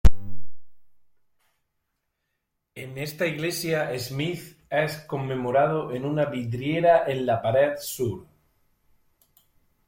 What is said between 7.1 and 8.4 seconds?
la pared sur.